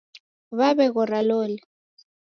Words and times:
W'aweghora 0.57 1.19
loli. 1.27 1.57